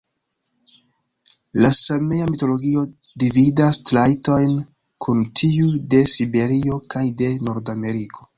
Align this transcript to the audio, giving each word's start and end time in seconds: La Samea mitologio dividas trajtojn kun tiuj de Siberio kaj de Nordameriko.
La 1.65 1.69
Samea 1.79 2.29
mitologio 2.31 2.85
dividas 3.25 3.79
trajtojn 3.91 4.57
kun 5.07 5.23
tiuj 5.41 5.69
de 5.93 6.01
Siberio 6.17 6.81
kaj 6.97 7.07
de 7.23 7.31
Nordameriko. 7.51 8.29